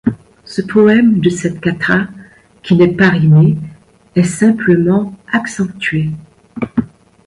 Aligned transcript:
Ce 0.45 0.63
poème 0.63 1.19
de 1.19 1.29
sept 1.29 1.61
quatrains, 1.61 2.09
qui 2.63 2.73
n'est 2.75 2.95
pas 2.95 3.09
rimé, 3.09 3.55
est 4.15 4.23
simplement 4.23 5.15
accentué. 5.31 6.09